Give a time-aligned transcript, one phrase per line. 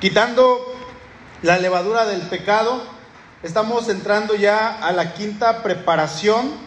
[0.00, 0.74] quitando
[1.42, 2.82] la levadura del pecado,
[3.42, 6.66] estamos entrando ya a la quinta preparación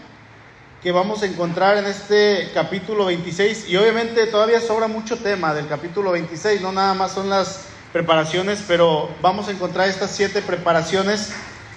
[0.81, 5.67] que vamos a encontrar en este capítulo 26 y obviamente todavía sobra mucho tema del
[5.67, 11.33] capítulo 26, no nada más son las preparaciones, pero vamos a encontrar estas siete preparaciones.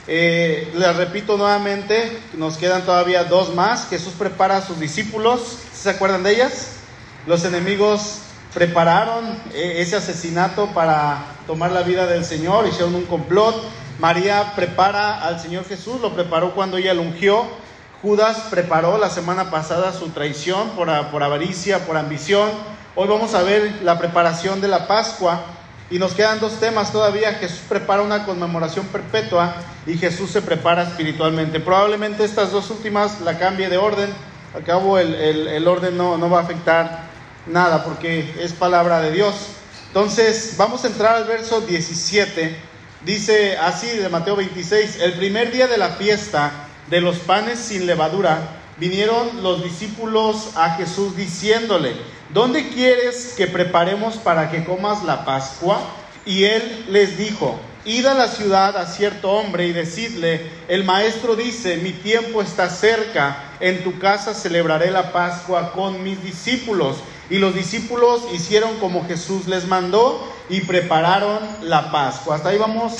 [0.09, 3.88] Eh, les repito nuevamente, nos quedan todavía dos más.
[3.88, 6.77] Jesús prepara a sus discípulos, ¿se acuerdan de ellas?
[7.27, 8.19] Los enemigos
[8.55, 9.24] prepararon
[9.55, 13.55] eh, ese asesinato para tomar la vida del Señor, hicieron un complot.
[13.98, 17.45] María prepara al Señor Jesús, lo preparó cuando ella lo ungió.
[18.02, 22.51] Judas preparó la semana pasada su traición por, por avaricia, por ambición.
[22.95, 25.41] Hoy vamos a ver la preparación de la Pascua
[25.88, 27.34] y nos quedan dos temas todavía.
[27.34, 29.55] Jesús prepara una conmemoración perpetua
[29.87, 31.60] y Jesús se prepara espiritualmente.
[31.60, 34.10] Probablemente estas dos últimas la cambie de orden.
[34.55, 37.12] Al cabo el, el, orden no, no va a afectar
[37.46, 39.34] nada porque es palabra de Dios.
[39.88, 42.57] Entonces, vamos a entrar al verso 17.
[43.04, 46.52] Dice así de Mateo 26, el primer día de la fiesta
[46.88, 48.38] de los panes sin levadura,
[48.79, 51.95] vinieron los discípulos a Jesús diciéndole,
[52.30, 55.80] ¿dónde quieres que preparemos para que comas la Pascua?
[56.24, 61.35] Y él les dijo, id a la ciudad a cierto hombre y decidle, el maestro
[61.35, 66.97] dice, mi tiempo está cerca, en tu casa celebraré la Pascua con mis discípulos.
[67.31, 72.37] Y los discípulos hicieron como Jesús les mandó y prepararon la Pascua.
[72.37, 72.94] Hasta ahí vamos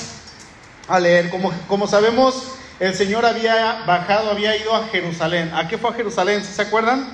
[0.89, 1.31] a leer.
[1.31, 5.53] Como, como sabemos, el Señor había bajado, había ido a Jerusalén.
[5.55, 6.43] ¿A qué fue a Jerusalén?
[6.45, 7.09] ¿Se acuerdan?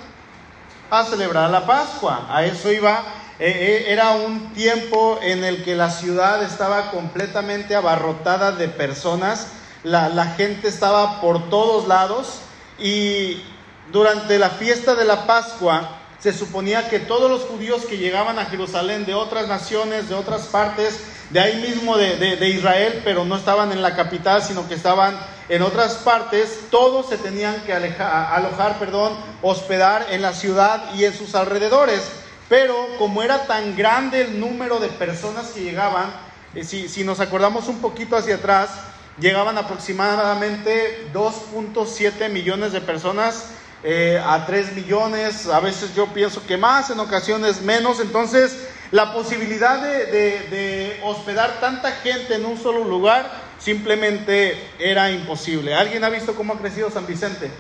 [0.91, 2.27] A celebrar la Pascua.
[2.31, 3.03] A eso iba.
[3.39, 9.49] Eh, eh, era un tiempo en el que la ciudad estaba completamente abarrotada de personas.
[9.85, 12.41] La, la gente estaba por todos lados.
[12.79, 13.43] Y
[13.93, 18.47] durante la fiesta de la Pascua, se suponía que todos los judíos que llegaban a
[18.47, 23.71] Jerusalén de otras naciones, de otras partes, de ahí mismo de, Israel, pero no estaban
[23.71, 25.19] en la capital, sino que estaban
[25.49, 31.15] en otras partes, todos se tenían que alojar, perdón, hospedar en la ciudad y en
[31.15, 32.03] sus alrededores.
[32.49, 36.11] Pero como era tan grande el número de personas que llegaban,
[36.55, 38.71] eh, si, si nos acordamos un poquito hacia atrás,
[39.21, 43.51] llegaban aproximadamente 2.7 millones de personas
[43.85, 48.01] eh, a 3 millones, a veces yo pienso que más, en ocasiones menos.
[48.01, 55.75] Entonces, la posibilidad de, de, hospedar tanta gente en un solo lugar simplemente era imposible.
[55.75, 57.51] ¿Alguien ha visto cómo ha crecido San Vicente?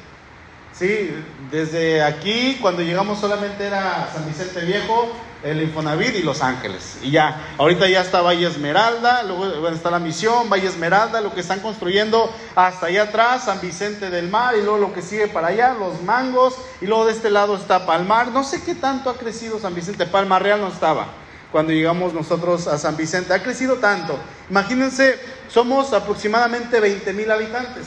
[0.78, 1.10] Sí,
[1.50, 5.10] desde aquí, cuando llegamos solamente era San Vicente Viejo,
[5.42, 6.98] el Infonavit y Los Ángeles.
[7.02, 11.40] Y ya, ahorita ya está Valle Esmeralda, luego está la Misión, Valle Esmeralda, lo que
[11.40, 15.48] están construyendo hasta allá atrás, San Vicente del Mar, y luego lo que sigue para
[15.48, 18.28] allá, Los Mangos, y luego de este lado está Palmar.
[18.28, 21.08] No sé qué tanto ha crecido San Vicente, Palmar Real no estaba
[21.50, 24.16] cuando llegamos nosotros a San Vicente, ha crecido tanto.
[24.48, 25.18] Imagínense,
[25.48, 27.86] somos aproximadamente 20 mil habitantes,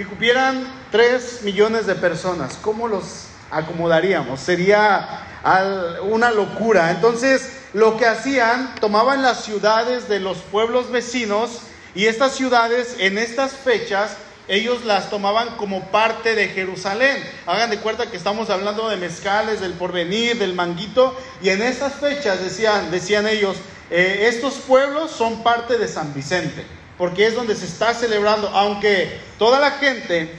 [0.00, 4.40] que cupieran 3 millones de personas, ¿cómo los acomodaríamos?
[4.40, 5.26] Sería
[6.04, 6.90] una locura.
[6.90, 11.58] Entonces, lo que hacían, tomaban las ciudades de los pueblos vecinos
[11.94, 14.16] y estas ciudades en estas fechas
[14.48, 17.22] ellos las tomaban como parte de Jerusalén.
[17.44, 21.96] Hagan de cuenta que estamos hablando de mezcales, del porvenir, del manguito, y en estas
[21.96, 23.58] fechas decían, decían ellos,
[23.90, 26.64] eh, estos pueblos son parte de San Vicente,
[27.00, 30.38] porque es donde se está celebrando, aunque toda la gente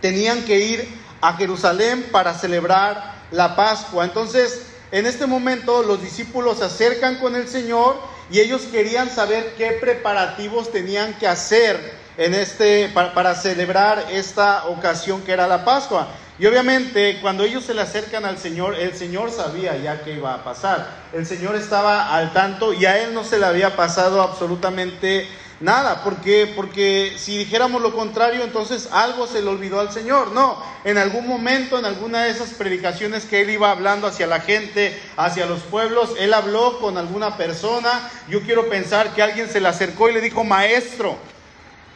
[0.00, 0.88] tenían que ir
[1.20, 4.06] a Jerusalén para celebrar la Pascua.
[4.06, 9.52] Entonces, en este momento los discípulos se acercan con el Señor y ellos querían saber
[9.58, 16.08] qué preparativos tenían que hacer en este, para, celebrar esta ocasión que era la Pascua.
[16.38, 20.32] Y obviamente cuando ellos se le acercan al Señor, el Señor sabía ya que iba
[20.32, 20.88] a pasar.
[21.12, 25.28] El Señor estaba al tanto y a él no se le había pasado absolutamente
[25.62, 30.32] Nada, porque, porque si dijéramos lo contrario, entonces algo se le olvidó al Señor.
[30.32, 34.40] No, en algún momento, en alguna de esas predicaciones que él iba hablando hacia la
[34.40, 38.10] gente, hacia los pueblos, él habló con alguna persona.
[38.28, 41.16] Yo quiero pensar que alguien se le acercó y le dijo, maestro,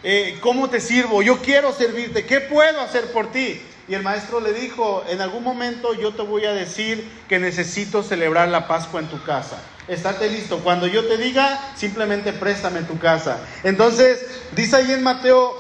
[0.04, 1.20] eh, ¿cómo te sirvo?
[1.20, 3.60] Yo quiero servirte, ¿qué puedo hacer por ti?
[3.88, 8.02] Y el maestro le dijo, en algún momento yo te voy a decir que necesito
[8.02, 10.58] celebrar la Pascua en tu casa estate listo.
[10.60, 13.38] Cuando yo te diga, simplemente préstame tu casa.
[13.62, 15.56] Entonces, dice ahí en Mateo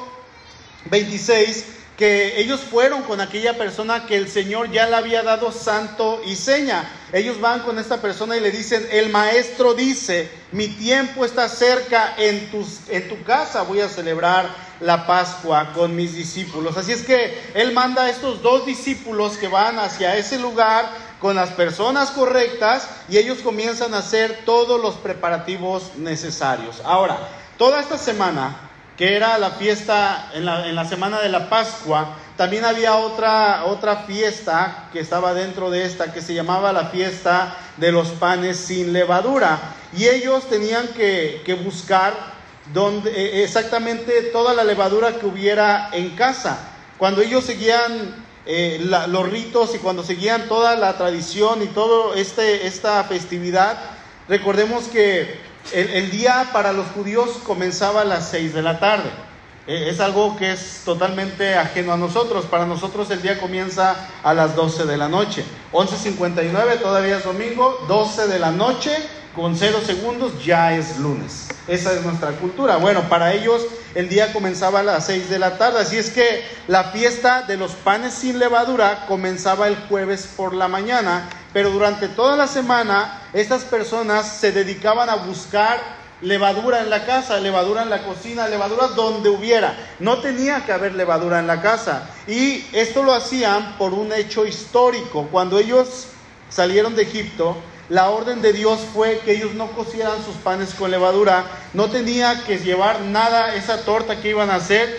[0.90, 6.20] 26 que ellos fueron con aquella persona que el Señor ya le había dado santo
[6.26, 6.90] y seña.
[7.10, 12.14] Ellos van con esta persona y le dicen, el maestro dice, mi tiempo está cerca,
[12.18, 14.46] en, tus, en tu casa voy a celebrar
[14.80, 16.76] la Pascua con mis discípulos.
[16.76, 20.86] Así es que Él manda a estos dos discípulos que van hacia ese lugar
[21.20, 26.82] con las personas correctas y ellos comienzan a hacer todos los preparativos necesarios.
[26.84, 27.16] Ahora,
[27.56, 28.56] toda esta semana,
[28.96, 33.64] que era la fiesta en la, en la semana de la Pascua, también había otra,
[33.64, 38.58] otra fiesta que estaba dentro de esta que se llamaba la fiesta de los panes
[38.58, 39.58] sin levadura.
[39.96, 42.35] Y ellos tenían que, que buscar
[42.72, 46.58] donde, eh, exactamente toda la levadura que hubiera en casa.
[46.98, 52.66] Cuando ellos seguían eh, los ritos y cuando seguían toda la tradición y toda este,
[52.66, 53.76] esta festividad,
[54.28, 55.40] recordemos que
[55.72, 59.10] el, día para los judíos comenzaba a las 6 de la tarde.
[59.66, 62.44] Eh, es algo que es totalmente ajeno a nosotros.
[62.46, 65.44] Para nosotros el día comienza a las 12 de la noche.
[65.72, 68.96] 11.59 todavía es domingo, 12 de la noche
[69.36, 71.48] con cero segundos ya es lunes.
[71.68, 72.76] Esa es nuestra cultura.
[72.76, 76.44] Bueno, para ellos el día comenzaba a las 6 de la tarde, así es que
[76.68, 82.08] la fiesta de los panes sin levadura comenzaba el jueves por la mañana, pero durante
[82.08, 85.80] toda la semana estas personas se dedicaban a buscar
[86.20, 89.76] levadura en la casa, levadura en la cocina, levadura donde hubiera.
[89.98, 92.08] No tenía que haber levadura en la casa.
[92.26, 95.28] Y esto lo hacían por un hecho histórico.
[95.30, 96.06] Cuando ellos
[96.48, 97.56] salieron de Egipto,
[97.88, 102.42] la orden de Dios fue que ellos no cocieran sus panes con levadura, no tenía
[102.44, 104.98] que llevar nada, esa torta que iban a hacer,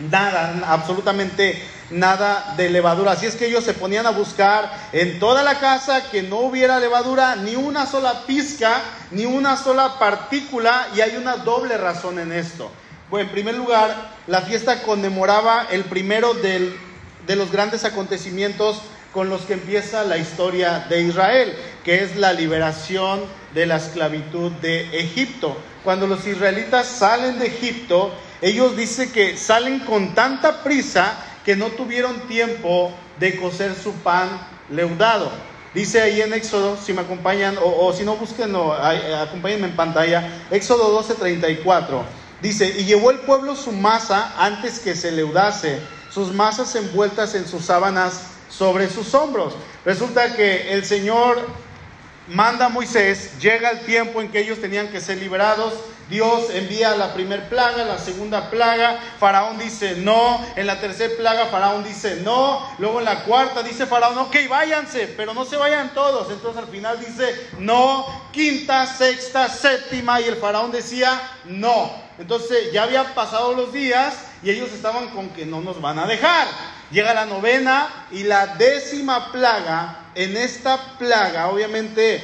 [0.00, 3.12] nada, absolutamente nada de levadura.
[3.12, 6.80] Así es que ellos se ponían a buscar en toda la casa que no hubiera
[6.80, 12.32] levadura, ni una sola pizca, ni una sola partícula, y hay una doble razón en
[12.32, 12.70] esto.
[13.10, 18.82] Bueno, en primer lugar, la fiesta conmemoraba el primero de los grandes acontecimientos
[19.12, 23.20] con los que empieza la historia de Israel, que es la liberación
[23.54, 25.56] de la esclavitud de Egipto.
[25.84, 28.12] Cuando los israelitas salen de Egipto,
[28.42, 34.28] ellos dicen que salen con tanta prisa que no tuvieron tiempo de cocer su pan
[34.70, 35.30] leudado.
[35.74, 41.02] Dice ahí en Éxodo, si me acompañan, o, si no busquen, acompáñenme en pantalla, Éxodo
[41.02, 42.02] 12:34.
[42.42, 47.46] Dice, y llevó el pueblo su masa antes que se leudase, sus masas envueltas en
[47.46, 49.54] sus sábanas sobre sus hombros.
[49.84, 51.46] Resulta que el Señor
[52.26, 55.74] manda a Moisés, llega el tiempo en que ellos tenían que ser liberados,
[56.10, 61.46] Dios envía la primera plaga, la segunda plaga, Faraón dice no, en la tercera plaga
[61.46, 65.94] Faraón dice no, luego en la cuarta dice Faraón, ok, váyanse, pero no se vayan
[65.94, 72.08] todos, entonces al final dice no, quinta, sexta, séptima, y el Faraón decía no.
[72.18, 76.06] Entonces ya habían pasado los días y ellos estaban con que no nos van a
[76.06, 76.48] dejar.
[76.90, 82.22] Llega la novena y la décima plaga, en esta plaga obviamente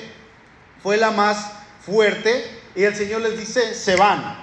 [0.83, 1.53] fue la más
[1.85, 2.45] fuerte
[2.75, 4.37] y el Señor les dice, se van,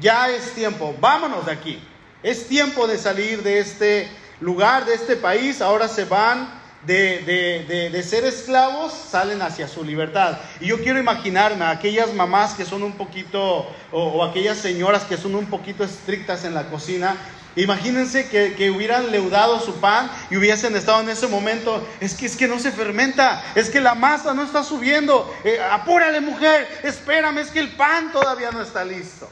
[0.00, 1.82] ya es tiempo, vámonos de aquí,
[2.22, 4.08] es tiempo de salir de este
[4.40, 10.38] lugar, de este país, ahora se van de, de, ser esclavos salen hacia su libertad.
[10.60, 15.16] Y yo quiero imaginarme a aquellas mamás que son un poquito, o, aquellas señoras que
[15.16, 17.16] son un poquito estrictas en la cocina,
[17.56, 21.86] Imagínense que, hubieran leudado su pan y hubiesen estado en ese momento.
[22.00, 25.32] Es que es que no se fermenta, es que la masa no está subiendo.
[25.44, 29.28] Eh, apúrale, mujer, espérame, es que el pan todavía no está listo.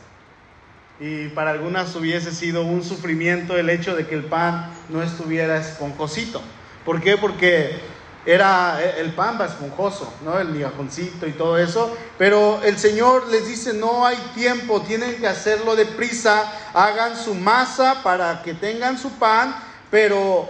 [1.01, 5.57] Y para algunas hubiese sido un sufrimiento el hecho de que el pan no estuviera
[5.57, 6.41] esponjosito.
[6.85, 7.17] ¿Por qué?
[7.17, 7.81] Porque
[8.25, 10.39] era eh, el pan esponjoso, ¿no?
[10.39, 11.97] El migajoncito y todo eso.
[12.19, 18.03] Pero el Señor les dice, no hay tiempo, tienen que hacerlo deprisa, hagan su masa
[18.03, 19.55] para que tengan su pan,
[19.91, 20.49] pero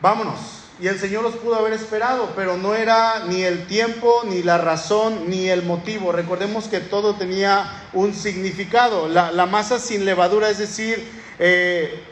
[0.00, 0.58] vámonos.
[0.80, 4.58] Y el Señor los pudo haber esperado, pero no era ni el tiempo, ni la
[4.58, 6.10] razón, ni el motivo.
[6.10, 9.06] Recordemos que todo tenía un significado.
[9.06, 12.02] La, la masa sin levadura, es decir, eh,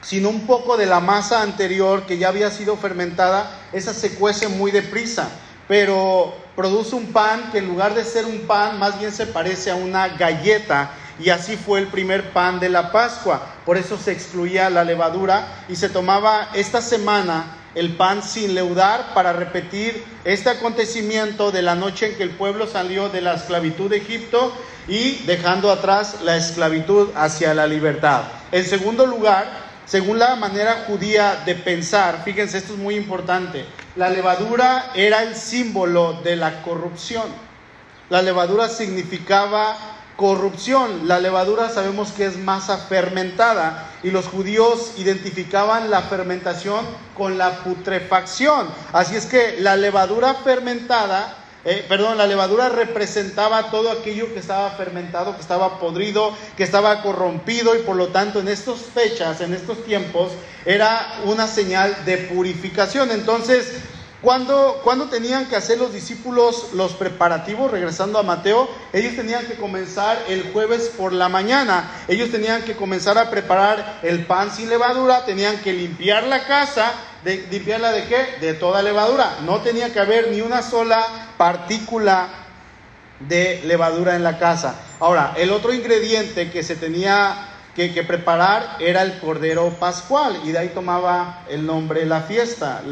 [0.00, 4.48] sino un poco de la masa anterior que ya había sido fermentada, esa se cuece
[4.48, 5.28] muy deprisa,
[5.66, 9.70] pero produce un pan que en lugar de ser un pan, más bien se parece
[9.70, 10.90] a una galleta.
[11.20, 13.42] Y así fue el primer pan de la Pascua.
[13.66, 19.14] Por eso se excluía la levadura y se tomaba esta semana el pan sin leudar
[19.14, 23.90] para repetir este acontecimiento de la noche en que el pueblo salió de la esclavitud
[23.90, 24.52] de Egipto
[24.88, 28.22] y dejando atrás la esclavitud hacia la libertad.
[28.50, 33.64] En segundo lugar, según la manera judía de pensar, fíjense, esto es muy importante,
[33.96, 37.24] la levadura era el símbolo de la corrupción.
[38.10, 39.76] La levadura significaba
[40.18, 41.08] corrupción.
[41.08, 46.84] La levadura sabemos que es masa fermentada y los judíos identificaban la fermentación
[47.16, 48.68] con la putrefacción.
[48.92, 51.34] Así es que la levadura fermentada
[51.64, 57.02] eh, perdón, la levadura representaba todo aquello que estaba fermentado, que estaba podrido, que estaba
[57.02, 60.32] corrompido y por lo tanto en estas fechas, en estos tiempos,
[60.64, 63.10] era una señal de purificación.
[63.10, 63.72] Entonces,
[64.20, 70.18] Cuando, tenían que hacer los discípulos los preparativos, regresando a Mateo, ellos tenían que comenzar
[70.28, 71.88] el jueves por la mañana.
[72.08, 76.92] Ellos tenían que comenzar a preparar el pan sin levadura, tenían que limpiar la casa.
[77.24, 78.38] ¿Limpiarla de qué?
[78.40, 79.38] De toda levadura.
[79.44, 82.28] No tenía que haber ni una sola partícula
[83.20, 84.74] de levadura en la casa.
[85.00, 90.58] Ahora, el otro ingrediente que se tenía que, preparar era el Cordero Pascual y de
[90.58, 92.82] ahí tomaba el nombre la fiesta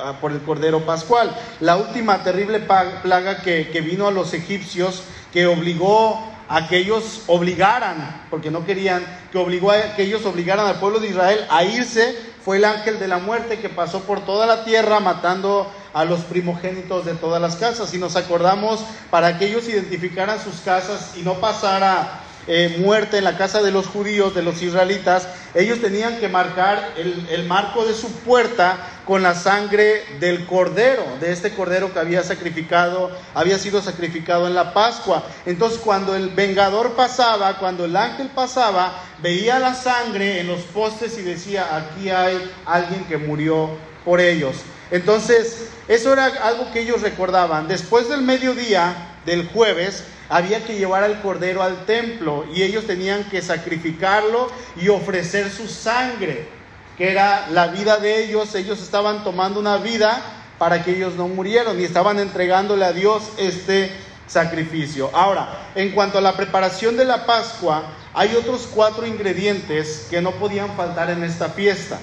[0.00, 1.36] ah, por el Cordero Pascual.
[1.60, 5.02] La última terrible plaga que, que vino a los egipcios
[5.34, 10.66] que obligó a que ellos obligaran, porque no querían, que obligó a que ellos obligaran
[10.66, 14.24] al pueblo de Israel a irse, fue el ángel de la muerte que pasó por
[14.24, 17.94] toda la tierra matando a los primogénitos de todas las casas.
[17.94, 23.24] Y nos acordamos para que ellos identificaran sus casas y no pasara eh, muerte en
[23.24, 27.84] la casa de los judíos, de los israelitas, ellos tenían que marcar el, el, marco
[27.86, 33.58] de su puerta con la sangre del cordero, de este cordero que había sacrificado, había
[33.58, 35.24] sido sacrificado en la Pascua.
[35.44, 41.18] Entonces cuando el vengador pasaba, cuando el ángel pasaba, veía la sangre en los postes
[41.18, 43.70] y decía, aquí hay alguien que murió
[44.04, 44.56] por ellos.
[44.90, 47.68] Entonces, eso era algo que ellos recordaban.
[47.68, 53.24] Después del mediodía del jueves, había que llevar al cordero al templo y ellos tenían
[53.24, 56.48] que sacrificarlo y ofrecer su sangre,
[56.96, 58.54] que era la vida de ellos.
[58.54, 60.20] Ellos estaban tomando una vida
[60.58, 63.92] para que ellos no murieran y estaban entregándole a Dios este
[64.26, 65.10] sacrificio.
[65.12, 70.32] Ahora, en cuanto a la preparación de la Pascua, hay otros cuatro ingredientes que no
[70.32, 71.98] podían faltar en esta fiesta.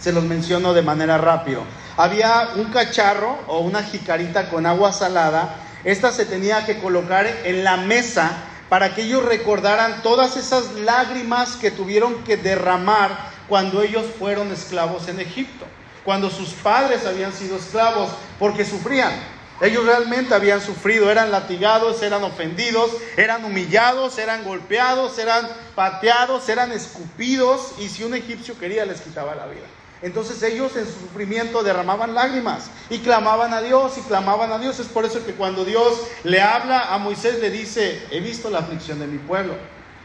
[0.00, 1.60] Se los menciono de manera rápida.
[1.96, 7.64] Había un cacharro o una jicarita con agua salada esta se tenía que colocar en
[7.64, 8.30] la mesa
[8.68, 15.08] para que ellos recordaran todas esas lágrimas que tuvieron que derramar cuando ellos fueron esclavos
[15.08, 15.64] en Egipto,
[16.04, 19.12] cuando sus padres habían sido esclavos, porque sufrían.
[19.60, 26.72] Ellos realmente habían sufrido, eran latigados, eran ofendidos, eran humillados, eran golpeados, eran pateados, eran
[26.72, 29.66] escupidos y si un egipcio quería les quitaba la vida.
[30.02, 34.80] Entonces ellos en su sufrimiento derramaban lágrimas y clamaban a Dios y clamaban a Dios.
[34.80, 38.60] Es por eso que cuando Dios le habla a Moisés le dice, he visto la
[38.60, 39.54] aflicción de mi pueblo,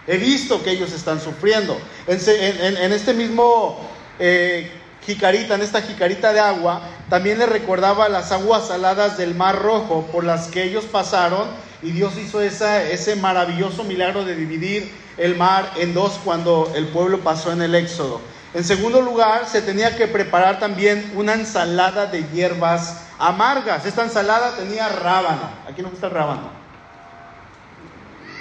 [0.07, 1.79] he visto que ellos están sufriendo.
[2.07, 3.79] En, este mismo
[4.19, 4.69] eh,
[5.05, 10.07] jicarita, en esta jicarita de agua, también le recordaba las aguas saladas del Mar Rojo
[10.11, 11.47] por las que ellos pasaron
[11.81, 17.19] y Dios hizo ese maravilloso milagro de dividir el mar en dos cuando el pueblo
[17.19, 18.19] pasó en el Éxodo.
[18.55, 23.85] En segundo lugar, se tenía que preparar también una ensalada de hierbas amargas.
[23.85, 25.49] Esta ensalada tenía rábano.
[25.69, 26.49] Aquí no gusta el rábano.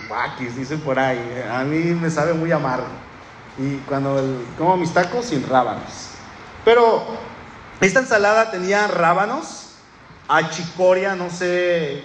[0.09, 1.45] Baquis, dicen por ahí.
[1.51, 2.87] A mí me sabe muy amargo.
[3.59, 6.11] Y cuando como mis tacos sin rábanos.
[6.65, 7.05] Pero
[7.81, 9.71] esta ensalada tenía rábanos,
[10.29, 12.05] achicoria, no sé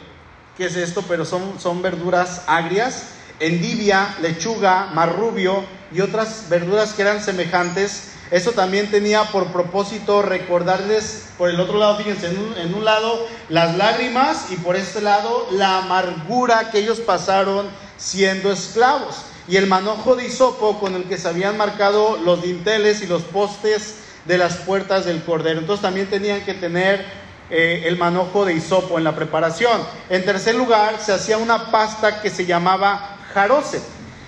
[0.57, 3.09] qué es esto, pero son, son verduras agrias,
[3.39, 8.11] endivia, lechuga, marrubio, y otras verduras que eran semejantes.
[8.31, 13.75] Eso también tenía por propósito recordarles, por el otro lado, fíjense, en un, lado las
[13.75, 17.67] lágrimas y por este lado la amargura que ellos pasaron
[17.97, 19.23] siendo esclavos.
[19.47, 23.23] Y el manojo de hisopo con el que se habían marcado los dinteles y los
[23.23, 25.59] postes de las puertas del cordero.
[25.59, 27.03] Entonces también tenían que tener
[27.49, 29.81] eh, el manojo de hisopo en la preparación.
[30.07, 33.83] En tercer lugar, se hacía una pasta que se llamaba jaroset.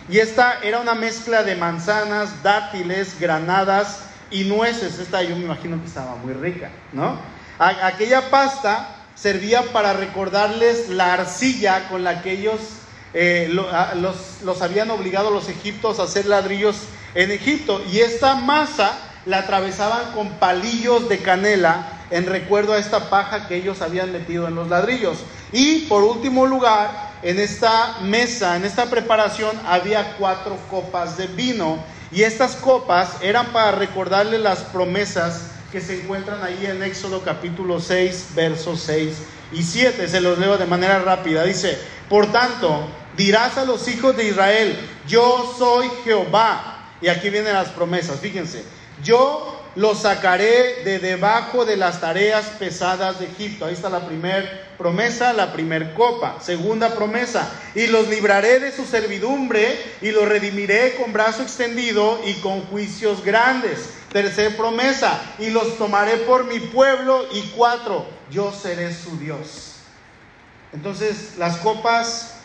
[0.10, 5.00] Y esta era una mezcla de manzanas, dátiles, granadas y nueces.
[5.00, 7.20] Esta yo me imagino que estaba muy rica, ¿no?
[7.60, 12.60] aquella pasta servía para recordarles la arcilla con la que ellos
[13.14, 16.78] eh, los, habían obligado los egiptos a hacer ladrillos
[17.14, 17.82] en Egipto.
[17.92, 23.56] Y esta masa la atravesaban con palillos de canela en recuerdo a esta paja que
[23.58, 25.20] ellos habían metido en los ladrillos.
[25.52, 31.84] Y por último lugar, en esta mesa, en esta preparación, había cuatro copas de vino.
[32.12, 37.80] Y estas copas eran para recordarle las promesas que se encuentran ahí en Éxodo capítulo
[37.80, 39.14] 6, versos 6
[39.54, 40.08] y 7.
[40.08, 41.44] Se los leo de manera rápida.
[41.44, 41.78] Dice,
[42.10, 46.90] por tanto, dirás a los hijos de Israel, yo soy Jehová.
[47.02, 48.64] Y aquí vienen las promesas, fíjense.
[49.04, 53.66] Yo los sacaré de debajo de las tareas pesadas de Egipto.
[53.66, 56.38] Ahí está la primera promesa, la primera copa.
[56.42, 62.34] Segunda promesa, y los libraré de su servidumbre y los redimiré con brazo extendido y
[62.36, 63.90] con juicios grandes.
[64.12, 67.26] Tercera promesa, y los tomaré por mi pueblo.
[67.32, 69.76] Y cuatro, yo seré su Dios.
[70.74, 72.41] Entonces, las copas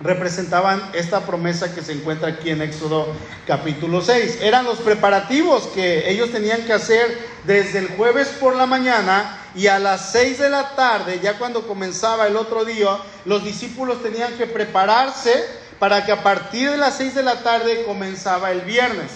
[0.00, 3.08] representaban esta promesa que se encuentra aquí en Éxodo
[3.46, 4.38] capítulo 6.
[4.42, 9.66] Eran los preparativos que ellos tenían que hacer desde el jueves por la mañana y
[9.66, 14.34] a las 6 de la tarde, ya cuando comenzaba el otro día, los discípulos tenían
[14.34, 15.44] que prepararse
[15.80, 19.10] para que a partir de las 6 de la tarde comenzaba el viernes.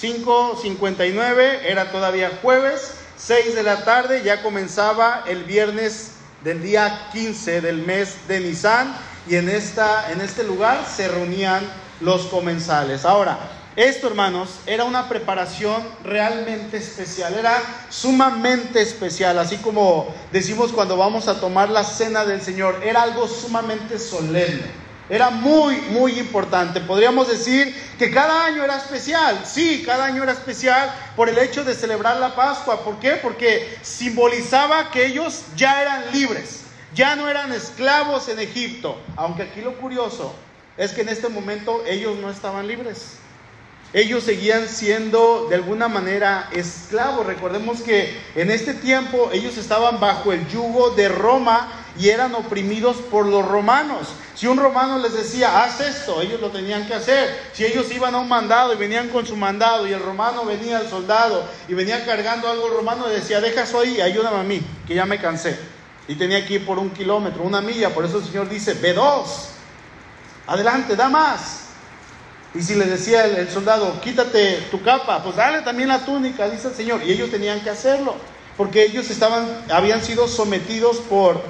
[0.00, 6.12] 5.59 era todavía jueves, 6 de la tarde ya comenzaba el viernes
[6.42, 8.94] del día 15 del mes de Nisan
[9.28, 11.64] y en, esta, en este lugar se reunían
[12.00, 13.04] los comensales.
[13.04, 13.38] Ahora,
[13.76, 21.26] esto, hermanos, era una preparación realmente especial, era sumamente especial, así como decimos cuando vamos
[21.26, 24.84] a tomar la cena del Señor, era algo sumamente solemne.
[25.08, 26.80] Era muy, muy importante.
[26.80, 29.42] Podríamos decir que cada año era especial.
[29.44, 32.82] Sí, cada año era especial por el hecho de celebrar la Pascua.
[32.82, 33.16] ¿Por qué?
[33.16, 36.63] Porque simbolizaba que ellos ya eran libres
[36.94, 40.34] ya no eran esclavos en Egipto, aunque aquí lo curioso
[40.76, 43.18] es que en este momento ellos no estaban libres.
[43.92, 47.26] Ellos seguían siendo de alguna manera esclavos.
[47.26, 52.96] Recordemos que en este tiempo ellos estaban bajo el yugo de Roma y eran oprimidos
[52.96, 54.08] por los romanos.
[54.34, 57.40] Si un romano les decía, haz esto, ellos lo tenían que hacer.
[57.52, 60.78] Si ellos iban a un mandado y venían con su mandado y el romano venía
[60.78, 64.96] al soldado y venía cargando algo, romano decía, deja eso ahí, ayúdame a mí, que
[64.96, 65.73] ya me cansé
[66.06, 67.94] y tenía que ir por un kilómetro, una milla.
[67.94, 69.48] Por eso el Señor dice, ve dos,
[70.46, 71.60] adelante, da más.
[72.54, 76.68] Y si le decía el, soldado, quítate tu capa, pues dale también la túnica, dice
[76.68, 77.02] el Señor.
[77.04, 78.14] Y ellos tenían que hacerlo,
[78.56, 81.42] porque ellos estaban, habían sido sometidos por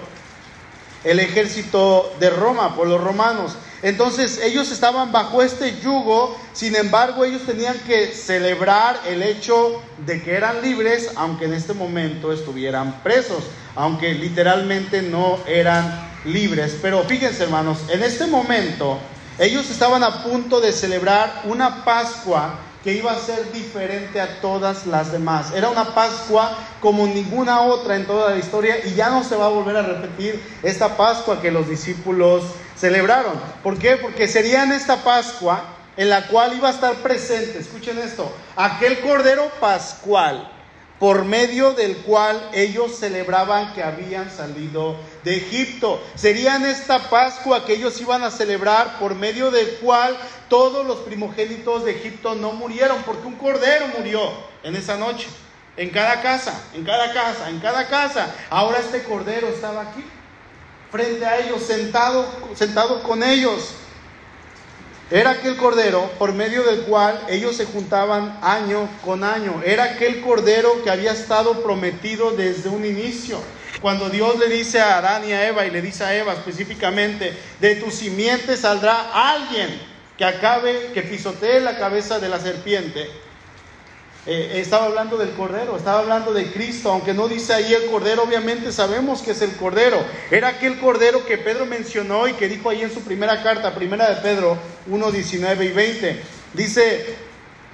[1.04, 3.52] el ejército de Roma, por los romanos.
[3.82, 10.23] Entonces ellos estaban bajo este yugo, sin embargo ellos tenían que celebrar el hecho de
[10.23, 13.44] que eran libres, aunque en este momento estuvieran presos,
[13.75, 16.78] aunque literalmente no eran libres.
[16.80, 18.99] Pero fíjense hermanos, en este momento
[19.38, 24.87] ellos estaban a punto de celebrar una Pascua que iba a ser diferente a todas
[24.87, 25.53] las demás.
[25.55, 29.47] Era una Pascua como ninguna otra en toda la historia y ya no se va
[29.47, 32.45] a volver a repetir esta Pascua que los discípulos
[32.76, 33.41] celebraron.
[33.63, 33.97] ¿Por qué?
[33.97, 35.65] Porque sería en esta Pascua
[35.97, 40.50] en la cual iba a estar presente, escuchen esto, aquel Cordero Pascual
[40.99, 46.02] por medio del cual ellos celebraban que habían salido de Egipto.
[46.15, 50.17] Sería en esta Pascua que ellos iban a celebrar por medio del cual
[50.49, 54.21] todos los primogénitos de Egipto no murieron, porque un cordero murió
[54.63, 55.26] en esa noche,
[55.76, 58.35] en cada casa, en cada casa, en cada casa.
[58.49, 60.04] Ahora este cordero estaba aquí,
[60.93, 63.75] frente a ellos, sentado, sentado con ellos.
[65.10, 69.62] Era aquel cordero por medio del cual ellos se juntaban año con año.
[69.64, 73.38] Era aquel cordero que había estado prometido desde un inicio.
[73.82, 77.36] Cuando Dios le dice a Adán y a Eva, y le dice a Eva específicamente,
[77.60, 79.69] de tu simiente saldrá alguien
[80.17, 83.10] que acabe, que pisotee la cabeza de la serpiente.
[84.26, 88.23] Eh, estaba hablando del Cordero, estaba hablando de Cristo, aunque no dice ahí el Cordero,
[88.23, 90.02] obviamente sabemos que es el Cordero.
[90.30, 94.08] Era aquel Cordero que Pedro mencionó y que dijo ahí en su primera carta, primera
[94.08, 94.56] de Pedro
[94.87, 96.23] 1, 19 y 20.
[96.54, 97.17] Dice,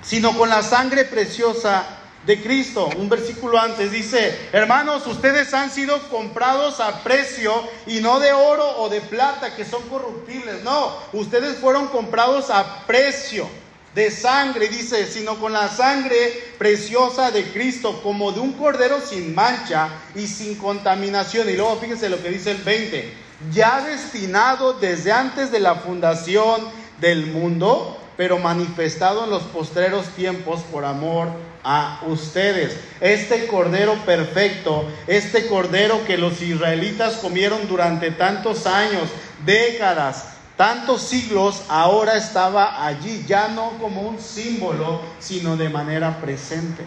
[0.02, 1.86] sino con la sangre preciosa
[2.26, 2.90] de Cristo.
[2.96, 7.54] Un versículo antes dice, hermanos, ustedes han sido comprados a precio
[7.86, 10.64] y no de oro o de plata que son corruptibles.
[10.64, 13.48] No, ustedes fueron comprados a precio
[13.94, 19.34] de sangre, dice, sino con la sangre preciosa de Cristo, como de un cordero sin
[19.34, 21.48] mancha y sin contaminación.
[21.48, 23.12] Y luego fíjense lo que dice el 20,
[23.52, 26.60] ya destinado desde antes de la fundación
[27.00, 31.28] del mundo, pero manifestado en los postreros tiempos por amor
[31.64, 32.76] a ustedes.
[33.00, 39.08] Este cordero perfecto, este cordero que los israelitas comieron durante tantos años,
[39.44, 46.84] décadas, tantos siglos, ahora estaba allí, ya no como un símbolo, sino de manera presente.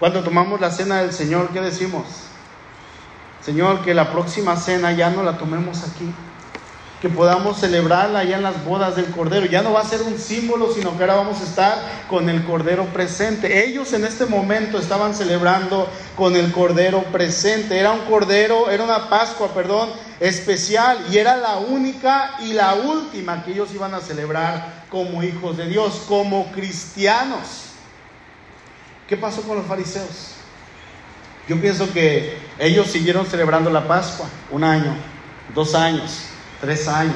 [0.00, 2.02] Cuando tomamos la cena del Señor, ¿qué decimos?
[3.40, 6.12] Señor, que la próxima cena ya no la tomemos aquí,
[7.00, 9.46] que podamos celebrarla ya en las bodas del Cordero.
[9.46, 12.44] Ya no va a ser un símbolo, sino que ahora vamos a estar con el
[12.44, 13.66] Cordero presente.
[13.66, 17.78] Ellos en este momento estaban celebrando con el Cordero presente.
[17.78, 23.44] Era un Cordero, era una Pascua, perdón, especial y era la única y la última
[23.44, 27.66] que ellos iban a celebrar como hijos de Dios, como cristianos.
[29.08, 30.34] ¿Qué pasó con los fariseos?
[31.48, 34.94] Yo pienso que ellos siguieron celebrando la Pascua un año,
[35.54, 36.24] dos años,
[36.60, 37.14] tres años,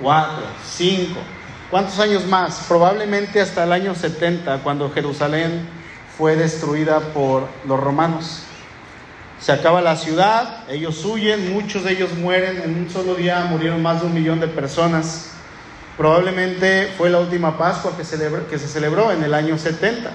[0.00, 1.20] cuatro, cinco.
[1.70, 2.64] ¿Cuántos años más?
[2.68, 5.66] Probablemente hasta el año 70, cuando Jerusalén
[6.16, 8.42] fue destruida por los romanos.
[9.40, 13.82] se acaba la ciudad, ellos huyen, muchos de ellos mueren, en un solo día murieron
[13.82, 15.30] más de un millón de personas.
[15.96, 18.04] Probablemente fue la última Pascua que,
[18.48, 20.10] que se celebró en el año 70.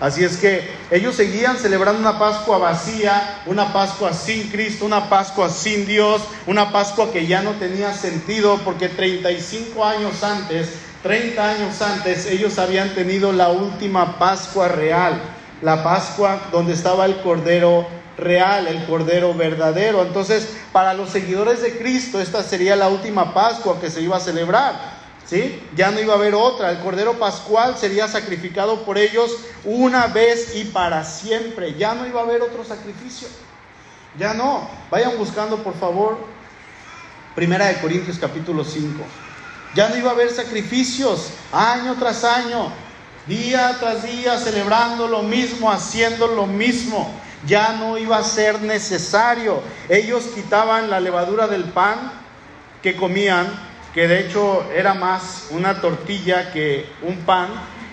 [0.00, 5.48] Así es que ellos seguían celebrando una Pascua vacía, una Pascua sin Cristo, una Pascua
[5.48, 10.70] sin Dios, una Pascua que ya no tenía sentido porque 35 años antes,
[11.02, 15.20] 30 años antes, ellos habían tenido la última Pascua real,
[15.62, 17.86] la Pascua donde estaba el Cordero
[18.18, 20.02] real, el Cordero verdadero.
[20.02, 24.20] Entonces, para los seguidores de Cristo, esta sería la última Pascua que se iba a
[24.20, 24.93] celebrar.
[25.26, 25.62] ¿Sí?
[25.74, 26.70] Ya no iba a haber otra.
[26.70, 31.74] El Cordero Pascual sería sacrificado por ellos una vez y para siempre.
[31.74, 33.28] Ya no iba a haber otro sacrificio.
[34.18, 34.68] Ya no.
[34.90, 36.18] Vayan buscando, por favor,
[37.34, 39.02] Primera de Corintios capítulo 5.
[39.74, 42.70] Ya no iba a haber sacrificios año tras año,
[43.26, 47.12] día tras día, celebrando lo mismo, haciendo lo mismo.
[47.44, 49.60] Ya no iba a ser necesario.
[49.88, 52.12] Ellos quitaban la levadura del pan
[52.82, 53.48] que comían
[53.94, 57.48] que de hecho era más una tortilla que un pan,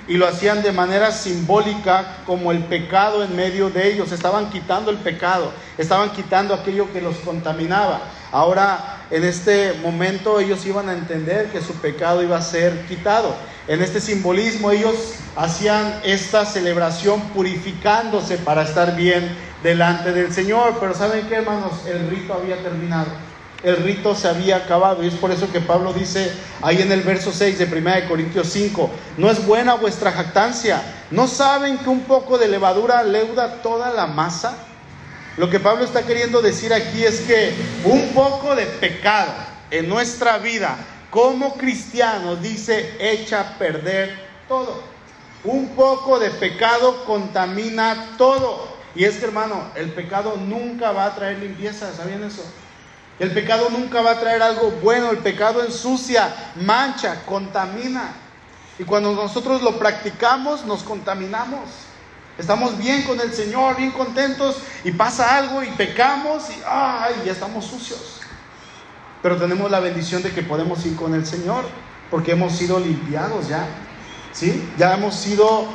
[0.07, 4.11] y lo hacían de manera simbólica como el pecado en medio de ellos.
[4.11, 8.01] Estaban quitando el pecado, estaban quitando aquello que los contaminaba.
[8.31, 13.35] Ahora, en este momento, ellos iban a entender que su pecado iba a ser quitado.
[13.67, 19.29] En este simbolismo, ellos hacían esta celebración purificándose para estar bien
[19.63, 20.77] delante del Señor.
[20.79, 21.85] Pero ¿saben qué, hermanos?
[21.87, 23.30] El rito había terminado
[23.63, 25.03] el rito se había acabado.
[25.03, 28.07] Y es por eso que Pablo dice ahí en el verso 6 de 1 de
[28.07, 30.81] Corintios 5, no es buena vuestra jactancia.
[31.11, 34.57] ¿No saben que un poco de levadura leuda toda la masa?
[35.37, 37.53] Lo que Pablo está queriendo decir aquí es que
[37.85, 39.31] un poco de pecado
[39.69, 40.75] en nuestra vida
[41.09, 44.81] como cristianos dice echa a perder todo.
[45.43, 48.67] Un poco de pecado contamina todo.
[48.93, 52.43] Y es que hermano, el pecado nunca va a traer limpieza, ¿sabían eso?
[53.21, 58.15] El pecado nunca va a traer algo bueno, el pecado ensucia, mancha, contamina.
[58.79, 61.69] Y cuando nosotros lo practicamos, nos contaminamos.
[62.39, 67.13] Estamos bien con el Señor, bien contentos, y pasa algo y pecamos y ¡ay!
[67.23, 68.21] ya estamos sucios.
[69.21, 71.65] Pero tenemos la bendición de que podemos ir con el Señor,
[72.09, 73.67] porque hemos sido limpiados ya.
[74.31, 74.67] ¿Sí?
[74.79, 75.67] Ya hemos sido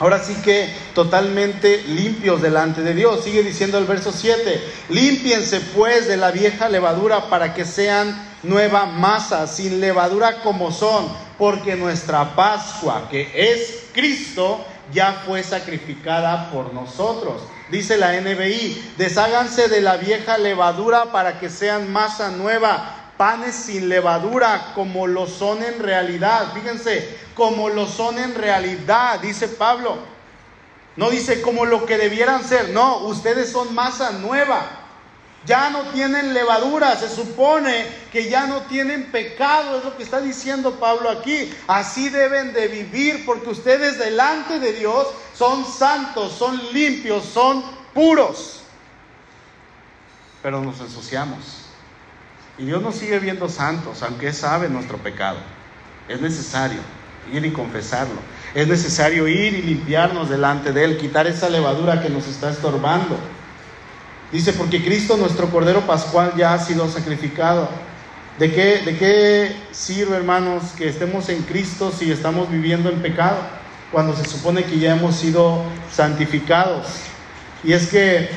[0.00, 3.24] Ahora sí que totalmente limpios delante de Dios.
[3.24, 8.86] Sigue diciendo el verso 7, límpiense pues de la vieja levadura para que sean nueva
[8.86, 16.72] masa, sin levadura como son, porque nuestra Pascua, que es Cristo, ya fue sacrificada por
[16.72, 17.42] nosotros.
[17.70, 23.90] Dice la NBI, desháganse de la vieja levadura para que sean masa nueva panes sin
[23.90, 26.52] levadura como lo son en realidad.
[26.54, 29.98] Fíjense, como lo son en realidad, dice Pablo.
[30.96, 34.70] No dice como lo que debieran ser, no, ustedes son masa nueva.
[35.46, 40.20] Ya no tienen levadura, se supone que ya no tienen pecado, es lo que está
[40.20, 41.54] diciendo Pablo aquí.
[41.68, 47.62] Así deben de vivir porque ustedes delante de Dios son santos, son limpios, son
[47.94, 48.62] puros.
[50.42, 51.67] Pero nos ensuciamos.
[52.58, 55.38] Y Dios nos sigue viendo santos, aunque sabe nuestro pecado.
[56.08, 56.80] Es necesario
[57.32, 58.16] ir y confesarlo.
[58.54, 63.16] Es necesario ir y limpiarnos delante de Él, quitar esa levadura que nos está estorbando.
[64.32, 67.68] Dice, porque Cristo, nuestro Cordero Pascual, ya ha sido sacrificado.
[68.38, 73.38] ¿De qué, ¿De qué sirve, hermanos, que estemos en Cristo si estamos viviendo en pecado?
[73.92, 76.86] Cuando se supone que ya hemos sido santificados.
[77.62, 78.30] Y es que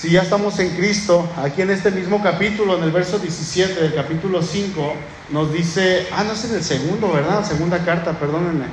[0.00, 3.94] si ya estamos en Cristo, aquí en este mismo capítulo, en el verso 17 del
[3.94, 4.94] capítulo 5,
[5.28, 7.44] nos dice, ah, no es en el segundo, ¿verdad?
[7.44, 8.64] segunda carta, perdónenme.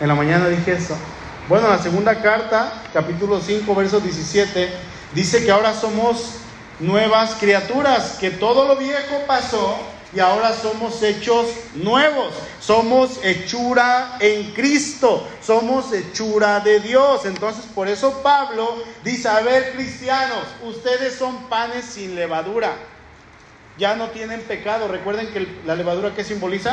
[0.00, 0.96] En la mañana dije eso.
[1.48, 4.68] Bueno, la segunda carta, capítulo 5, verso 17,
[5.14, 6.32] dice que ahora somos
[6.80, 9.78] nuevas criaturas, que todo lo viejo pasó
[10.16, 12.32] y ahora somos hechos nuevos.
[12.58, 17.26] Somos hechura en Cristo, somos hechura de Dios.
[17.26, 22.72] Entonces, por eso Pablo dice, a ver, cristianos, ustedes son panes sin levadura.
[23.76, 24.88] Ya no tienen pecado.
[24.88, 26.72] Recuerden que la levadura que simboliza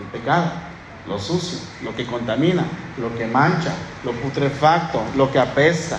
[0.00, 0.52] el pecado,
[1.06, 2.64] lo sucio, lo que contamina,
[2.96, 3.74] lo que mancha,
[4.04, 5.98] lo putrefacto, lo que apesta,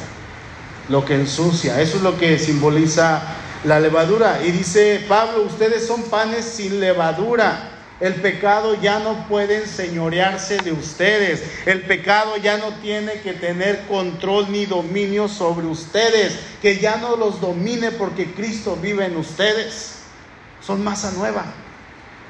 [0.90, 1.80] lo que ensucia.
[1.80, 3.22] Eso es lo que simboliza
[3.68, 4.42] la levadura.
[4.44, 7.74] Y dice Pablo, ustedes son panes sin levadura.
[8.00, 11.44] El pecado ya no puede enseñorearse de ustedes.
[11.66, 16.40] El pecado ya no tiene que tener control ni dominio sobre ustedes.
[16.62, 19.96] Que ya no los domine porque Cristo vive en ustedes.
[20.66, 21.46] Son masa nueva.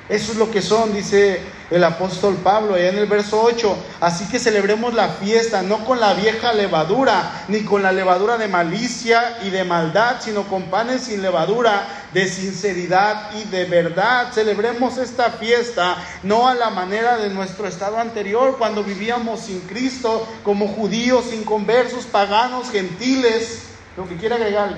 [0.09, 3.77] Eso es lo que son, dice el apóstol Pablo allá en el verso 8.
[3.99, 8.47] Así que celebremos la fiesta, no con la vieja levadura, ni con la levadura de
[8.47, 14.31] malicia y de maldad, sino con panes sin levadura, de sinceridad y de verdad.
[14.31, 20.25] Celebremos esta fiesta no a la manera de nuestro estado anterior, cuando vivíamos sin Cristo,
[20.43, 23.63] como judíos, inconversos, paganos, gentiles,
[23.97, 24.77] lo que quiera agregar.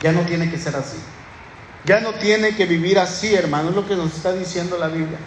[0.00, 0.98] Ya no tiene que ser así.
[1.84, 5.18] Ya no tiene que vivir así, hermano, es lo que nos está diciendo la Biblia.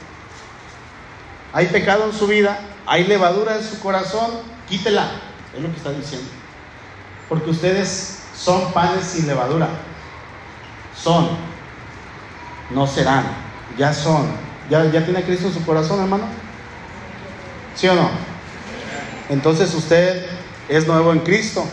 [1.52, 4.32] Hay pecado en su vida, hay levadura en su corazón,
[4.70, 5.10] quítela,
[5.56, 6.28] es lo que está diciendo.
[7.28, 9.68] Porque ustedes son panes sin levadura.
[10.96, 11.30] Son,
[12.72, 13.26] no serán,
[13.78, 14.46] ya son.
[14.70, 16.26] ¿Ya, ya tiene Cristo en su corazón, hermano?
[17.76, 18.10] ¿Sí o no?
[19.30, 20.26] Entonces usted
[20.70, 21.66] es nuevo en Cristo,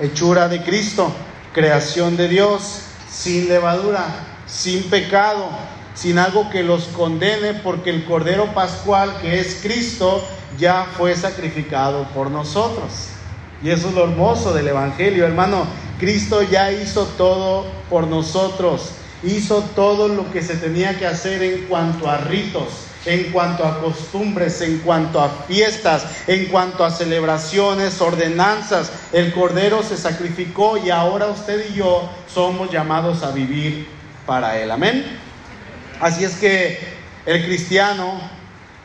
[0.00, 1.14] hechura de Cristo,
[1.54, 4.06] creación de Dios sin levadura,
[4.46, 5.48] sin pecado,
[5.94, 10.22] sin algo que los condene, porque el Cordero Pascual, que es Cristo,
[10.58, 13.08] ya fue sacrificado por nosotros.
[13.62, 15.66] Y eso es lo hermoso del Evangelio, hermano.
[15.98, 18.90] Cristo ya hizo todo por nosotros,
[19.22, 23.80] hizo todo lo que se tenía que hacer en cuanto a ritos, en cuanto a
[23.80, 28.90] costumbres, en cuanto a fiestas, en cuanto a celebraciones, ordenanzas.
[29.12, 33.86] El Cordero se sacrificó y ahora usted y yo somos llamados a vivir
[34.26, 34.70] para Él.
[34.70, 35.04] Amén.
[36.00, 36.78] Así es que
[37.24, 38.20] el cristiano,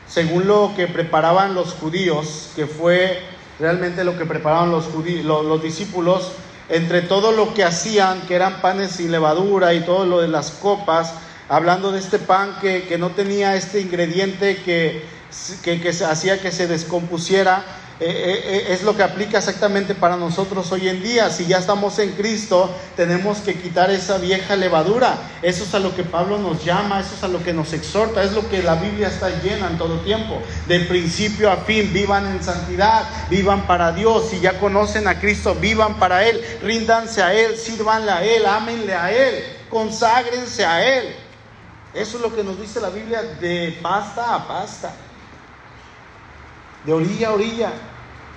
[0.07, 3.19] según lo que preparaban los judíos, que fue
[3.59, 6.31] realmente lo que preparaban los, judíos, los, discípulos,
[6.69, 10.51] entre todo lo que hacían, que eran panes sin levadura y todo lo de las
[10.51, 11.13] copas,
[11.51, 15.03] hablando de este pan que, que no tenía este ingrediente que,
[15.61, 17.65] que, que hacía que se descompusiera,
[17.99, 21.29] eh, eh, eh, es lo que aplica exactamente para nosotros hoy en día.
[21.29, 25.17] Si ya estamos en Cristo, tenemos que quitar esa vieja levadura.
[25.41, 28.23] Eso es a lo que Pablo nos llama, eso es a lo que nos exhorta,
[28.23, 30.41] es lo que la Biblia está llena en todo tiempo.
[30.69, 34.29] De principio a fin, vivan en santidad, vivan para Dios.
[34.29, 38.95] Si ya conocen a Cristo, vivan para Él, ríndanse a Él, sírvanle a Él, ámenle
[38.95, 41.13] a Él, conságrense a Él.
[41.93, 44.91] Eso es lo que nos dice la Biblia de pasta a pasta,
[46.85, 47.71] de orilla a orilla.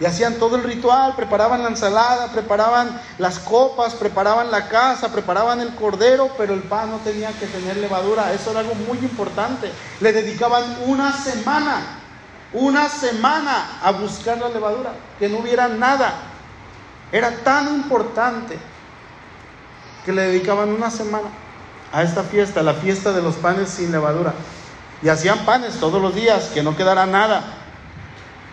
[0.01, 5.61] Y hacían todo el ritual, preparaban la ensalada, preparaban las copas, preparaban la casa, preparaban
[5.61, 8.33] el cordero, pero el pan no tenía que tener levadura.
[8.33, 9.71] Eso era algo muy importante.
[10.01, 12.01] Le dedicaban una semana,
[12.53, 16.13] una semana a buscar la levadura, que no hubiera nada.
[17.13, 18.59] Era tan importante
[20.05, 21.29] que le dedicaban una semana
[21.95, 24.35] a esta fiesta, la fiesta de los panes sin levadura.
[25.01, 27.45] Y hacían panes todos los días, que no quedara nada.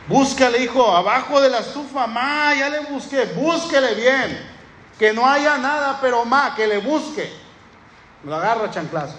[0.08, 4.48] Búscale, hijo, abajo de la estufa, ma, ya le busqué, búsquele bien.
[5.00, 7.34] Que no haya nada, pero ma, que le busque.
[8.24, 9.16] Lo agarra chanclazos.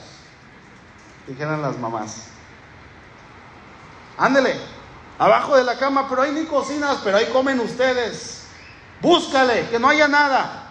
[1.27, 2.29] Dijeran las mamás.
[4.19, 4.57] Ándele,
[5.19, 8.45] abajo de la cama, pero ahí ni cocinas, pero ahí comen ustedes.
[9.01, 10.71] Búscale, que no haya nada.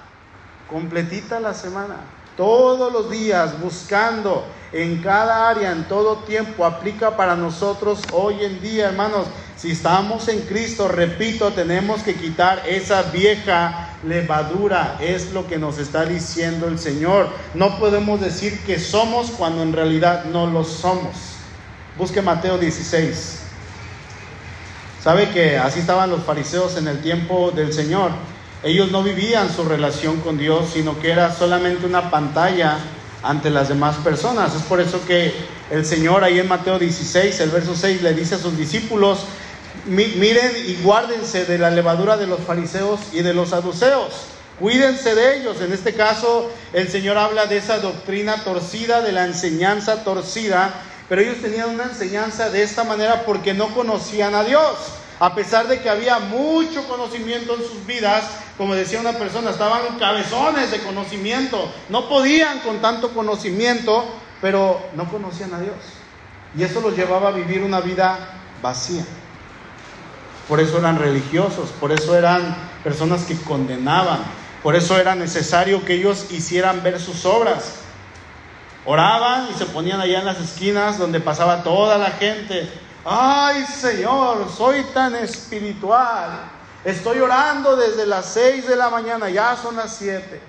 [0.70, 1.98] Completita la semana
[2.42, 8.60] todos los días buscando en cada área, en todo tiempo, aplica para nosotros hoy en
[8.60, 9.28] día, hermanos.
[9.56, 14.98] Si estamos en Cristo, repito, tenemos que quitar esa vieja levadura.
[15.00, 17.28] Es lo que nos está diciendo el Señor.
[17.54, 21.36] No podemos decir que somos cuando en realidad no lo somos.
[21.96, 23.40] Busque Mateo 16.
[25.04, 28.10] ¿Sabe que así estaban los fariseos en el tiempo del Señor?
[28.64, 32.78] Ellos no vivían su relación con Dios, sino que era solamente una pantalla
[33.24, 34.54] ante las demás personas.
[34.56, 35.34] Es por eso que
[35.72, 39.26] el Señor ahí en Mateo 16, el verso 6, le dice a sus discípulos,
[39.86, 44.14] miren y guárdense de la levadura de los fariseos y de los saduceos.
[44.60, 45.60] Cuídense de ellos.
[45.60, 50.72] En este caso, el Señor habla de esa doctrina torcida, de la enseñanza torcida,
[51.10, 54.78] pero ellos tenían una enseñanza de esta manera porque no conocían a Dios.
[55.22, 58.24] A pesar de que había mucho conocimiento en sus vidas,
[58.58, 64.04] como decía una persona, estaban cabezones de conocimiento, no podían con tanto conocimiento,
[64.42, 65.76] pero no conocían a Dios.
[66.58, 68.18] Y eso los llevaba a vivir una vida
[68.64, 69.06] vacía.
[70.48, 74.22] Por eso eran religiosos, por eso eran personas que condenaban,
[74.64, 77.76] por eso era necesario que ellos hicieran ver sus obras.
[78.88, 82.68] Oraban y se ponían allá en las esquinas donde pasaba toda la gente
[83.04, 86.30] Ay Señor, soy tan espiritual.
[86.84, 90.42] Estoy orando desde las 6 de la mañana, ya son las 7.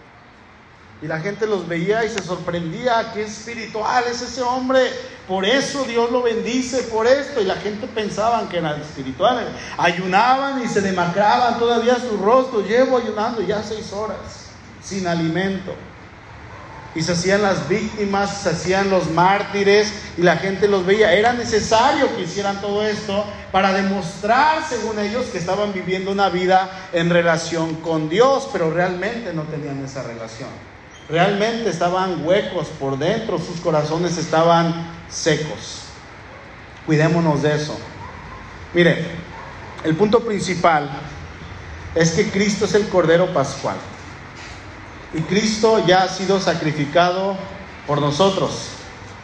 [1.02, 4.88] Y la gente los veía y se sorprendía, qué espiritual es ese hombre.
[5.26, 7.40] Por eso Dios lo bendice, por esto.
[7.40, 9.46] Y la gente pensaba que eran espirituales.
[9.78, 12.60] Ayunaban y se demacraban todavía su rostro.
[12.60, 14.18] Llevo ayunando ya seis horas
[14.80, 15.74] sin alimento.
[16.94, 21.12] Y se hacían las víctimas, se hacían los mártires y la gente los veía.
[21.14, 26.70] Era necesario que hicieran todo esto para demostrar, según ellos, que estaban viviendo una vida
[26.92, 30.50] en relación con Dios, pero realmente no tenían esa relación.
[31.08, 35.82] Realmente estaban huecos por dentro, sus corazones estaban secos.
[36.86, 37.78] Cuidémonos de eso.
[38.74, 39.04] Mire,
[39.84, 40.90] el punto principal
[41.94, 43.76] es que Cristo es el Cordero Pascual.
[45.14, 47.36] Y Cristo ya ha sido sacrificado
[47.86, 48.68] por nosotros.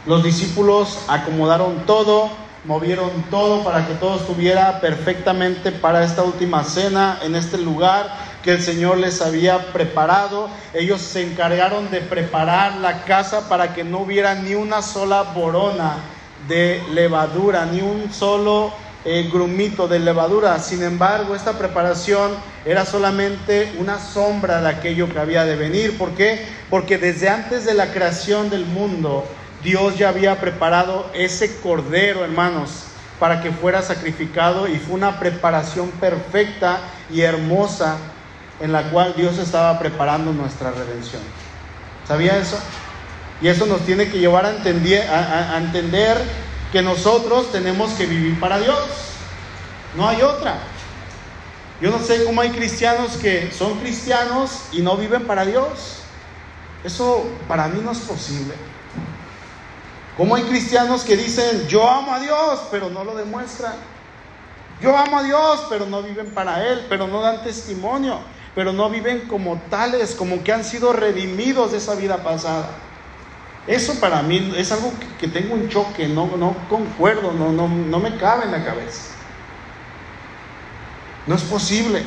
[0.07, 2.29] Los discípulos acomodaron todo,
[2.65, 8.11] movieron todo para que todo estuviera perfectamente para esta última cena en este lugar
[8.43, 10.51] que el Señor les había preparado.
[10.75, 15.97] Ellos se encargaron de preparar la casa para que no hubiera ni una sola borona
[16.49, 18.73] de levadura, ni un solo
[19.05, 20.59] eh, grumito de levadura.
[20.59, 22.33] Sin embargo, esta preparación
[22.65, 25.97] era solamente una sombra de aquello que había de venir.
[25.97, 26.45] ¿Por qué?
[26.69, 29.25] Porque desde antes de la creación del mundo,
[29.63, 32.87] Dios ya había preparado ese cordero, hermanos,
[33.21, 36.79] para que fuera sacrificado y fue una preparación perfecta
[37.11, 37.97] y hermosa
[38.61, 41.23] en la cual Dios estaba preparando nuestra redención.
[42.07, 42.59] ¿Sabía eso?
[43.41, 46.17] Y eso nos tiene que llevar a entender, a entender
[46.73, 48.79] que nosotros tenemos que vivir para Dios.
[49.97, 50.59] No hay otra.
[51.81, 56.01] Yo no sé cómo hay cristianos que son cristianos y no viven para Dios.
[56.85, 58.55] Eso para mí no es posible.
[60.17, 63.75] ¿Cómo hay cristianos que dicen, yo amo a Dios, pero no lo demuestran?
[64.81, 68.19] Yo amo a Dios, pero no viven para Él, pero no dan testimonio,
[68.55, 72.69] pero no viven como tales, como que han sido redimidos de esa vida pasada.
[73.69, 77.99] Eso para mí es algo que, tengo un choque, no, no concuerdo, no, no, no
[78.01, 79.13] me cabe en la cabeza.
[81.27, 82.03] No es posible.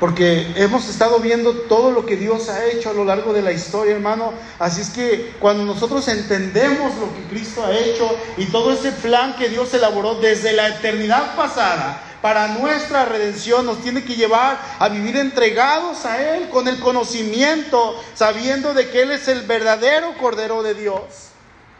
[0.00, 3.52] Porque hemos estado viendo todo lo que Dios ha hecho a lo largo de la
[3.52, 4.32] historia, hermano.
[4.58, 9.36] Así es que cuando nosotros entendemos lo que Cristo ha hecho y todo ese plan
[9.36, 14.88] que Dios elaboró desde la eternidad pasada para nuestra redención, nos tiene que llevar a
[14.88, 20.64] vivir entregados a Él con el conocimiento, sabiendo de que Él es el verdadero Cordero
[20.64, 21.02] de Dios.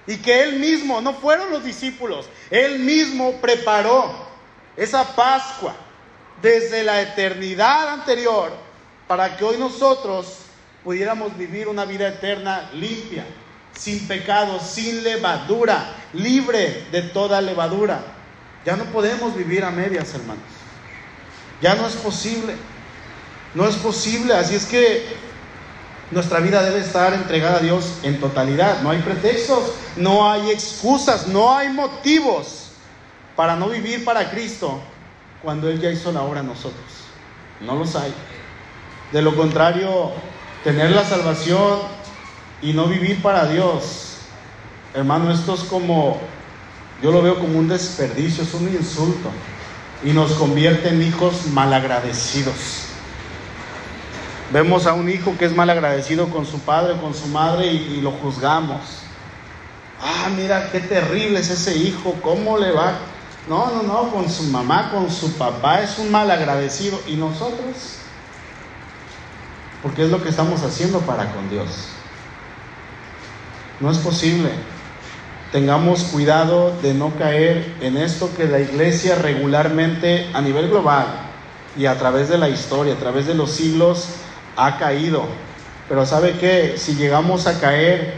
[0.06, 4.09] Y que Él mismo, no fueron los discípulos, Él mismo preparó
[4.76, 5.74] esa Pascua
[6.40, 8.52] desde la eternidad anterior
[9.09, 10.42] para que hoy nosotros
[10.85, 13.26] pudiéramos vivir una vida eterna limpia,
[13.76, 18.15] sin pecado, sin levadura, libre de toda levadura.
[18.66, 20.42] Ya no podemos vivir a medias, hermanos.
[21.62, 22.57] Ya no es posible.
[23.55, 24.35] No es posible.
[24.35, 25.07] Así es que
[26.11, 28.83] nuestra vida debe estar entregada a Dios en totalidad.
[28.83, 32.72] No hay pretextos, no hay excusas, no hay motivos
[33.37, 34.81] para no vivir para Cristo
[35.42, 36.85] cuando Él ya hizo la obra a nosotros.
[37.61, 38.12] No los hay.
[39.12, 40.11] De lo contrario,
[40.64, 41.79] tener la salvación
[42.62, 44.16] y no vivir para Dios,
[44.92, 46.18] hermano, esto es como,
[47.02, 49.30] yo lo veo como un desperdicio, es un insulto
[50.04, 52.85] y nos convierte en hijos malagradecidos.
[54.52, 58.12] Vemos a un hijo que es malagradecido con su padre, con su madre y, lo
[58.12, 58.80] juzgamos.
[60.00, 62.98] Ah, mira qué terrible es ese hijo, ¿cómo le va?
[63.48, 67.00] No, no, no, con su mamá, con su papá es un mal agradecido.
[67.06, 67.98] ¿Y nosotros?
[69.82, 71.66] Porque es lo que estamos haciendo para con Dios.
[73.80, 74.50] No es posible.
[75.57, 81.07] Tengamos cuidado de no caer en esto que la iglesia regularmente a nivel global
[81.79, 84.07] y a través de la historia, a través de los siglos,
[84.55, 85.25] ha caído.
[85.88, 86.75] Pero ¿sabe qué?
[86.77, 88.16] Si llegamos a caer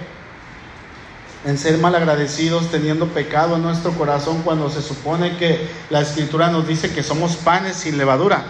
[1.44, 6.66] en ser malagradecidos, teniendo pecado en nuestro corazón cuando se supone que la escritura nos
[6.66, 8.42] dice que somos panes sin levadura,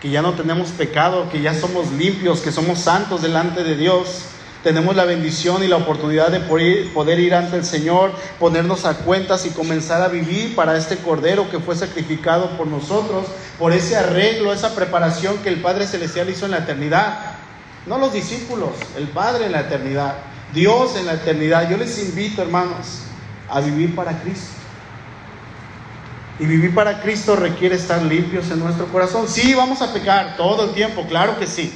[0.00, 4.35] que ya no tenemos pecado, que ya somos limpios, que somos santos delante de Dios.
[4.66, 9.46] Tenemos la bendición y la oportunidad de poder ir ante el Señor, ponernos a cuentas
[9.46, 13.28] y comenzar a vivir para este Cordero que fue sacrificado por nosotros,
[13.60, 17.36] por ese arreglo, esa preparación que el Padre Celestial hizo en la eternidad.
[17.86, 20.16] No los discípulos, el Padre en la eternidad.
[20.52, 21.70] Dios en la eternidad.
[21.70, 23.02] Yo les invito, hermanos,
[23.48, 24.50] a vivir para Cristo.
[26.40, 29.28] Y vivir para Cristo requiere estar limpios en nuestro corazón.
[29.28, 31.72] Sí, vamos a pecar todo el tiempo, claro que sí.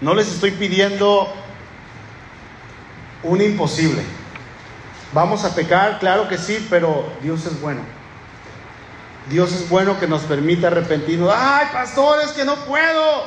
[0.00, 1.34] No les estoy pidiendo
[3.22, 4.02] un imposible.
[5.12, 7.80] Vamos a pecar, claro que sí, pero Dios es bueno.
[9.28, 11.32] Dios es bueno que nos permite arrepentirnos.
[11.34, 13.24] Ay, pastores, que no puedo.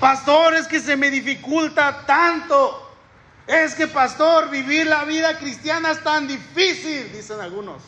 [0.00, 2.90] Pastores, que se me dificulta tanto.
[3.46, 7.82] Es que, pastor, vivir la vida cristiana es tan difícil, dicen algunos,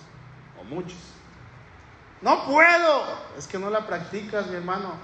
[0.61, 0.99] o muchos.
[2.21, 3.05] No puedo.
[3.39, 4.95] Es que no la practicas, mi hermano.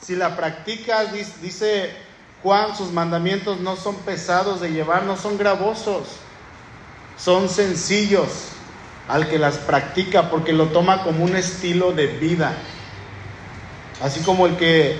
[0.00, 1.96] Si la practicas, dice
[2.42, 6.16] Juan, sus mandamientos no son pesados de llevar, no son gravosos,
[7.16, 8.48] son sencillos
[9.08, 12.54] al que las practica porque lo toma como un estilo de vida.
[14.02, 14.96] Así como el que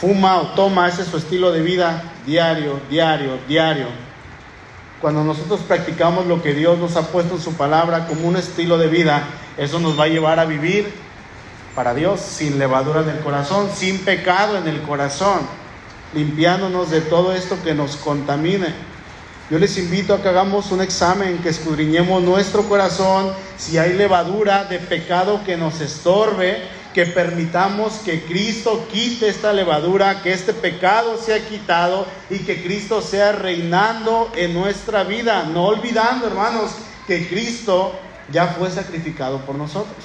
[0.00, 3.88] fuma o toma, ese es su estilo de vida diario, diario, diario.
[5.02, 8.78] Cuando nosotros practicamos lo que Dios nos ha puesto en su palabra como un estilo
[8.78, 9.24] de vida,
[9.58, 10.90] eso nos va a llevar a vivir
[11.74, 15.40] para Dios sin levadura en el corazón, sin pecado en el corazón
[16.14, 18.92] limpiándonos de todo esto que nos contamine.
[19.50, 24.64] Yo les invito a que hagamos un examen, que escudriñemos nuestro corazón, si hay levadura
[24.64, 26.62] de pecado que nos estorbe,
[26.94, 33.02] que permitamos que Cristo quite esta levadura, que este pecado sea quitado y que Cristo
[33.02, 36.72] sea reinando en nuestra vida, no olvidando, hermanos,
[37.06, 37.92] que Cristo
[38.30, 39.96] ya fue sacrificado por nosotros.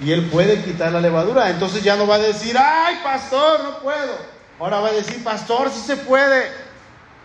[0.00, 1.50] Y Él puede quitar la levadura.
[1.50, 4.37] Entonces ya no va a decir, ay, pastor, no puedo.
[4.58, 6.50] Ahora va a decir, pastor, si se puede,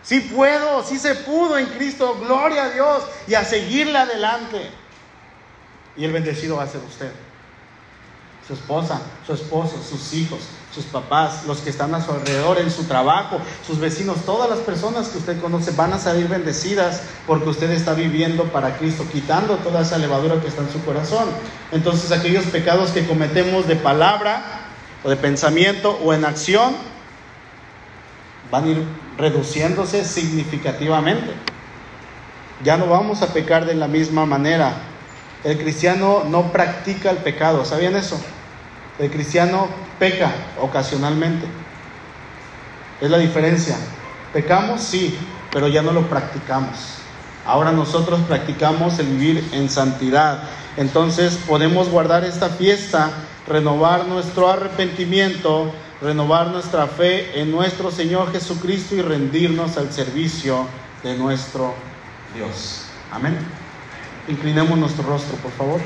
[0.02, 4.70] si puedo, si se pudo en Cristo, gloria a Dios y a seguirle adelante.
[5.96, 7.10] Y el bendecido va a ser usted,
[8.46, 10.40] su esposa, su esposo, sus hijos,
[10.72, 14.58] sus papás, los que están a su alrededor, en su trabajo, sus vecinos, todas las
[14.58, 19.56] personas que usted conoce van a salir bendecidas porque usted está viviendo para Cristo, quitando
[19.58, 21.28] toda esa levadura que está en su corazón.
[21.70, 24.42] Entonces aquellos pecados que cometemos de palabra
[25.04, 26.74] o de pensamiento o en acción,
[28.54, 28.84] van a ir
[29.18, 31.32] reduciéndose significativamente.
[32.62, 34.74] Ya no vamos a pecar de la misma manera.
[35.42, 38.16] El cristiano no practica el pecado, ¿sabían eso?
[39.00, 39.66] El cristiano
[39.98, 40.30] peca
[40.60, 41.46] ocasionalmente.
[43.00, 43.76] Es la diferencia.
[44.32, 45.18] Pecamos, sí,
[45.50, 46.98] pero ya no lo practicamos.
[47.44, 50.44] Ahora nosotros practicamos el vivir en santidad.
[50.76, 53.10] Entonces podemos guardar esta fiesta,
[53.48, 55.72] renovar nuestro arrepentimiento
[56.04, 60.66] renovar nuestra fe en nuestro Señor Jesucristo y rendirnos al servicio
[61.02, 61.74] de nuestro
[62.36, 62.82] Dios.
[63.10, 63.34] Amén.
[64.28, 65.80] Inclinemos nuestro rostro, por favor.